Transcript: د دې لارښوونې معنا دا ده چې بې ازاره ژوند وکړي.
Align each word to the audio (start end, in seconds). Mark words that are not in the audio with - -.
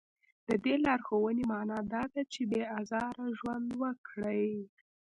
د 0.47 0.49
دې 0.63 0.75
لارښوونې 0.85 1.43
معنا 1.51 1.79
دا 1.93 2.03
ده 2.13 2.21
چې 2.33 2.41
بې 2.51 2.61
ازاره 2.79 3.25
ژوند 3.37 3.67
وکړي. 3.81 4.47